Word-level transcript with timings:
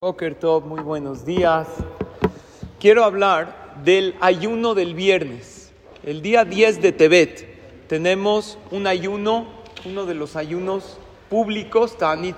Boker 0.00 0.36
Top, 0.36 0.64
muy 0.64 0.80
buenos 0.80 1.24
días. 1.24 1.66
Quiero 2.78 3.02
hablar 3.02 3.82
del 3.82 4.14
ayuno 4.20 4.76
del 4.76 4.94
viernes. 4.94 5.72
El 6.04 6.22
día 6.22 6.44
10 6.44 6.80
de 6.80 6.92
Tebet 6.92 7.88
tenemos 7.88 8.58
un 8.70 8.86
ayuno, 8.86 9.48
uno 9.84 10.06
de 10.06 10.14
los 10.14 10.36
ayunos 10.36 10.98
públicos, 11.28 11.98
Ta'anit 11.98 12.36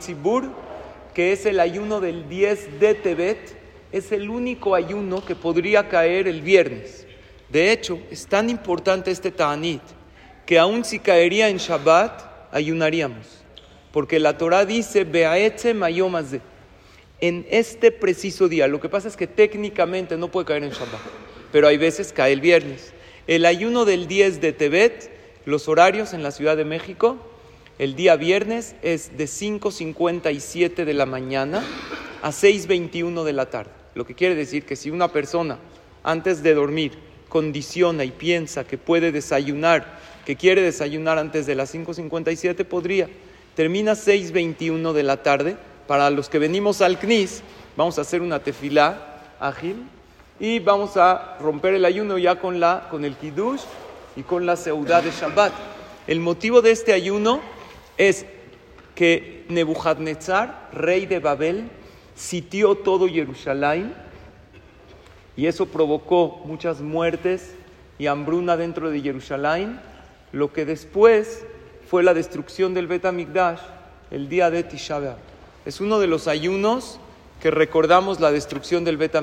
que 1.12 1.33
es 1.33 1.45
el 1.45 1.61
ayuno 1.61 2.01
del 2.01 2.31
10 2.31 2.81
de 2.81 2.95
Tebet. 2.95 3.59
Es 3.92 4.11
el 4.11 4.31
único 4.31 4.74
ayuno 4.74 5.22
que 5.22 5.37
podría 5.37 5.87
caer 5.87 6.29
el 6.29 6.40
viernes. 6.40 7.06
De 7.51 7.72
hecho, 7.72 7.99
es 8.11 8.27
tan 8.27 8.49
importante 8.49 9.11
este 9.11 9.31
Ta'anit 9.31 9.83
que 10.47 10.58
aun 10.58 10.83
si 10.83 10.99
caería 10.99 11.51
en 11.51 11.58
Shabbat, 11.58 12.54
ayunaríamos. 12.54 13.45
Porque 13.92 14.19
la 14.19 14.38
Torah 14.38 14.65
dice, 14.65 15.04
Beaetze 15.04 15.74
mayomazeh 15.74 16.41
en 17.21 17.47
este 17.51 17.93
preciso 17.93 18.48
día. 18.48 18.66
Lo 18.69 18.80
que 18.80 18.89
pasa 18.89 19.09
es 19.09 19.16
que 19.16 19.27
técnicamente 19.27 20.16
no 20.16 20.30
puede 20.30 20.47
caer 20.47 20.65
en 20.65 20.70
Shabbat, 20.70 21.01
pero 21.52 21.69
hay 21.69 21.77
veces 21.77 22.12
cae 22.12 22.33
el 22.33 22.41
viernes. 22.41 22.92
El 23.27 23.47
ayuno 23.47 23.84
del 23.84 24.09
10 24.09 24.41
de 24.41 24.52
Tebet, 24.52 25.11
los 25.45 25.69
horarios 25.69 26.12
en 26.14 26.23
la 26.23 26.30
Ciudad 26.30 26.56
de 26.56 26.64
México, 26.64 27.19
el 27.78 27.95
día 27.95 28.16
viernes 28.16 28.75
es 28.83 29.16
de 29.16 29.25
5.57 29.25 30.84
de 30.84 30.95
la 30.95 31.06
mañana 31.06 31.64
a 32.23 32.30
6.21 32.30 33.25
de 33.25 33.33
la 33.33 33.48
tarde. 33.48 33.70
Lo 33.95 34.05
que 34.05 34.14
quiere 34.14 34.34
decir 34.34 34.64
que 34.64 34.77
si 34.77 34.91
una 34.91 35.09
persona 35.09 35.59
antes 36.02 36.42
de 36.42 36.55
dormir 36.55 36.92
condiciona 37.28 38.05
y 38.05 38.11
piensa 38.11 38.64
que 38.64 38.77
puede 38.77 39.12
desayunar, 39.12 39.98
que 40.27 40.37
quiere 40.37 40.62
desayunar 40.62 41.19
antes 41.19 41.47
de 41.47 41.55
las 41.55 41.75
5.57, 41.75 42.64
podría. 42.64 43.09
Termina 43.55 43.92
6.21 43.92 44.92
de 44.92 45.02
la 45.02 45.23
tarde 45.23 45.56
para 45.90 46.08
los 46.08 46.28
que 46.28 46.38
venimos 46.38 46.82
al 46.82 47.00
CNIS, 47.00 47.42
vamos 47.76 47.98
a 47.98 48.02
hacer 48.02 48.22
una 48.22 48.38
tefilá 48.38 49.24
ágil 49.40 49.88
y 50.38 50.60
vamos 50.60 50.96
a 50.96 51.36
romper 51.40 51.74
el 51.74 51.84
ayuno 51.84 52.16
ya 52.16 52.38
con, 52.38 52.60
la, 52.60 52.86
con 52.88 53.05
el 53.05 53.16
kiddush 53.16 53.62
y 54.14 54.22
con 54.22 54.47
la 54.47 54.55
seudá 54.55 55.02
de 55.02 55.10
Shabbat. 55.10 55.52
El 56.06 56.20
motivo 56.20 56.62
de 56.62 56.70
este 56.70 56.92
ayuno 56.92 57.41
es 57.98 58.24
que 58.94 59.44
Nebuchadnezzar, 59.48 60.69
rey 60.72 61.06
de 61.06 61.19
Babel, 61.19 61.69
sitió 62.14 62.77
todo 62.77 63.08
Jerusalén 63.08 63.92
y 65.36 65.47
eso 65.47 65.66
provocó 65.66 66.41
muchas 66.44 66.80
muertes 66.80 67.56
y 67.98 68.06
hambruna 68.06 68.56
dentro 68.56 68.91
de 68.91 69.00
Jerusalén, 69.00 69.80
lo 70.30 70.52
que 70.52 70.64
después 70.64 71.44
fue 71.88 72.04
la 72.04 72.14
destrucción 72.14 72.75
del 72.75 72.86
Bet 72.86 73.04
el 74.12 74.28
día 74.28 74.50
de 74.50 74.62
Tisha. 74.62 75.16
Es 75.66 75.80
uno 75.80 75.98
de 75.98 76.06
los 76.06 76.27
ayunos 76.27 76.98
que 77.41 77.50
recordamos 77.50 78.20
la 78.20 78.33
destrucción 78.33 78.84
del 78.84 78.97
Bet 78.97 79.16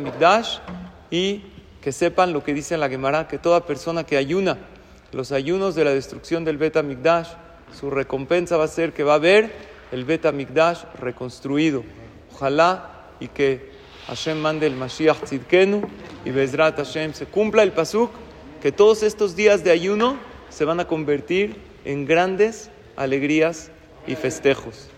y 1.09 1.43
que 1.81 1.91
sepan 1.91 2.33
lo 2.33 2.43
que 2.43 2.53
dice 2.53 2.73
en 2.73 2.79
la 2.79 2.89
Gemara, 2.89 3.27
que 3.27 3.37
toda 3.37 3.65
persona 3.65 4.03
que 4.03 4.17
ayuna 4.17 4.57
los 5.13 5.31
ayunos 5.31 5.73
de 5.75 5.85
la 5.85 5.91
destrucción 5.91 6.43
del 6.43 6.57
Bet 6.57 6.77
su 7.73 7.89
recompensa 7.89 8.57
va 8.57 8.65
a 8.65 8.67
ser 8.67 8.93
que 8.93 9.03
va 9.03 9.15
a 9.15 9.19
ver 9.19 9.51
el 9.91 10.05
Bet 10.05 10.25
reconstruido. 10.99 11.83
Ojalá 12.33 13.07
y 13.19 13.29
que 13.29 13.71
Hashem 14.07 14.37
mande 14.37 14.67
el 14.67 14.75
Mashiach 14.75 15.23
Tzidkenu 15.23 15.81
y 16.23 16.31
Bezrat 16.31 16.77
Hashem 16.77 17.13
se 17.13 17.25
cumpla 17.25 17.63
el 17.63 17.71
pasuk, 17.71 18.11
que 18.61 18.71
todos 18.71 19.01
estos 19.03 19.35
días 19.35 19.63
de 19.63 19.71
ayuno 19.71 20.17
se 20.49 20.65
van 20.65 20.79
a 20.79 20.87
convertir 20.87 21.55
en 21.83 22.05
grandes 22.05 22.69
alegrías 22.95 23.71
y 24.05 24.15
festejos. 24.15 24.89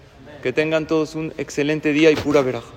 Que 0.41 0.53
tengan 0.53 0.87
todos 0.87 1.15
un 1.15 1.33
excelente 1.37 1.91
día 1.91 2.11
y 2.11 2.15
pura 2.15 2.41
veraja. 2.41 2.71